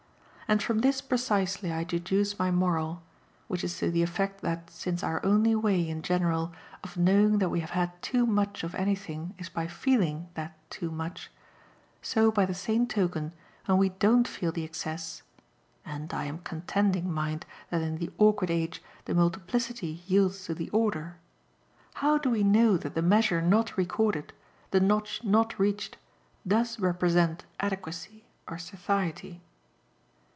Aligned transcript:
And 0.51 0.61
from 0.61 0.79
this 0.79 0.99
precisely 0.99 1.71
I 1.71 1.85
deduce 1.85 2.37
my 2.37 2.51
moral; 2.51 3.01
which 3.47 3.63
is 3.63 3.77
to 3.77 3.89
the 3.89 4.03
effect 4.03 4.41
that, 4.41 4.69
since 4.69 5.01
our 5.01 5.25
only 5.25 5.55
way, 5.55 5.87
in 5.87 6.01
general, 6.01 6.51
of 6.83 6.97
knowing 6.97 7.37
that 7.37 7.47
we 7.47 7.61
have 7.61 7.69
had 7.69 8.01
too 8.01 8.25
much 8.25 8.61
of 8.65 8.75
anything 8.75 9.33
is 9.39 9.47
by 9.47 9.67
FEELING 9.67 10.27
that 10.33 10.57
too 10.69 10.91
much: 10.91 11.31
so, 12.01 12.33
by 12.33 12.45
the 12.45 12.53
same 12.53 12.85
token, 12.85 13.31
when 13.65 13.77
we 13.77 13.89
don't 13.91 14.27
feel 14.27 14.51
the 14.51 14.65
excess 14.65 15.23
(and 15.85 16.13
I 16.13 16.25
am 16.25 16.39
contending, 16.39 17.09
mind, 17.09 17.45
that 17.69 17.79
in 17.81 17.95
"The 17.97 18.11
Awkward 18.17 18.51
Age" 18.51 18.83
the 19.05 19.15
multiplicity 19.15 20.03
yields 20.05 20.43
to 20.47 20.53
the 20.53 20.69
order) 20.71 21.15
how 21.93 22.17
do 22.17 22.29
we 22.29 22.43
know 22.43 22.75
that 22.75 22.93
the 22.93 23.01
measure 23.01 23.41
not 23.41 23.77
recorded, 23.77 24.33
the 24.71 24.81
notch 24.81 25.23
not 25.23 25.57
reached, 25.57 25.95
does 26.45 26.77
represent 26.77 27.45
adequacy 27.61 28.25
or 28.49 28.57
satiety? 28.57 29.39